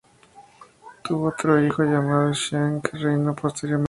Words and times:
Tuvo 1.03 1.27
otro 1.27 1.63
hijo, 1.63 1.83
llamado 1.83 2.33
Xian, 2.33 2.81
que 2.81 2.97
reinó 2.97 3.35
posteriormente. 3.35 3.79